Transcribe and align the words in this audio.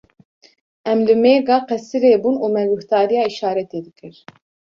Em 0.93 0.99
li 1.07 1.15
mêrga 1.23 1.57
qesirê 1.69 2.13
bûn 2.23 2.35
û 2.43 2.45
me 2.53 2.63
guhdariya 2.71 3.23
îşaretê 3.29 3.79
dikir. 3.87 4.15